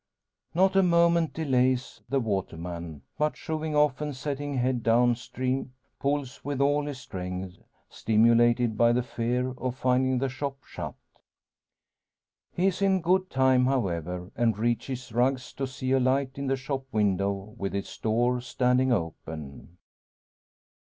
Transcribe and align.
Not 0.55 0.75
a 0.75 0.81
moment 0.81 1.31
delays 1.31 2.01
the 2.09 2.19
waterman; 2.19 3.03
but 3.19 3.37
shoving 3.37 3.75
off, 3.75 4.01
and 4.01 4.15
setting 4.15 4.55
head 4.55 4.81
down 4.81 5.13
stream, 5.13 5.73
pulls 5.99 6.43
with 6.43 6.59
all 6.59 6.87
his 6.87 6.99
strength, 6.99 7.59
stimulated 7.87 8.75
by 8.75 8.93
the 8.93 9.03
fear 9.03 9.51
of 9.59 9.75
finding 9.75 10.17
the 10.17 10.27
shop 10.27 10.57
shut. 10.65 10.95
He 12.51 12.65
is 12.65 12.81
in 12.81 13.01
good 13.03 13.29
time, 13.29 13.67
however; 13.67 14.31
and 14.35 14.57
reaches 14.57 15.11
Rugg's 15.11 15.53
to 15.53 15.67
see 15.67 15.91
a 15.91 15.99
light 15.99 16.35
in 16.39 16.47
the 16.47 16.57
shop 16.57 16.83
window, 16.91 17.53
with 17.59 17.75
its 17.75 17.95
door 17.99 18.41
standing 18.41 18.91
open. 18.91 19.77